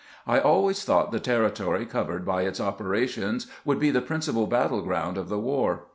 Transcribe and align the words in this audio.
I 0.25 0.39
always 0.39 0.83
thought 0.83 1.11
the 1.11 1.19
territory 1.19 1.85
covered 1.85 2.25
by 2.25 2.41
its 2.41 2.59
operations 2.59 3.45
would 3.63 3.77
be 3.79 3.91
the 3.91 4.01
principal 4.01 4.47
battle 4.47 4.81
ground 4.81 5.15
of 5.15 5.29
the 5.29 5.37
war. 5.37 5.81